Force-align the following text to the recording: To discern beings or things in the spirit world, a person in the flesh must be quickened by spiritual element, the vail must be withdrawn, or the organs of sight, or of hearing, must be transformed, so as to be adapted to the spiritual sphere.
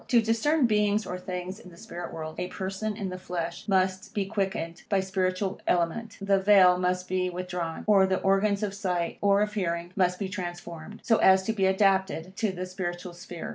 To 0.07 0.19
discern 0.19 0.65
beings 0.65 1.05
or 1.05 1.19
things 1.19 1.59
in 1.59 1.69
the 1.69 1.77
spirit 1.77 2.11
world, 2.11 2.39
a 2.39 2.47
person 2.47 2.97
in 2.97 3.09
the 3.09 3.19
flesh 3.19 3.67
must 3.67 4.15
be 4.15 4.25
quickened 4.25 4.81
by 4.89 4.99
spiritual 4.99 5.61
element, 5.67 6.17
the 6.19 6.39
vail 6.39 6.79
must 6.79 7.07
be 7.07 7.29
withdrawn, 7.29 7.83
or 7.85 8.07
the 8.07 8.19
organs 8.19 8.63
of 8.63 8.73
sight, 8.73 9.19
or 9.21 9.43
of 9.43 9.53
hearing, 9.53 9.93
must 9.95 10.17
be 10.17 10.27
transformed, 10.27 11.01
so 11.03 11.17
as 11.17 11.43
to 11.43 11.53
be 11.53 11.67
adapted 11.67 12.35
to 12.37 12.51
the 12.51 12.65
spiritual 12.65 13.13
sphere. 13.13 13.49